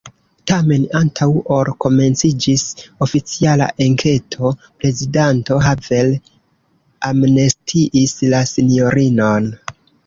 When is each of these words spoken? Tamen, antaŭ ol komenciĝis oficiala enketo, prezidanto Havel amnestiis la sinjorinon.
Tamen, 0.51 0.85
antaŭ 0.99 1.27
ol 1.57 1.69
komenciĝis 1.85 2.63
oficiala 3.07 3.69
enketo, 3.89 4.53
prezidanto 4.81 5.61
Havel 5.69 6.13
amnestiis 7.13 8.21
la 8.35 8.45
sinjorinon. 8.57 9.57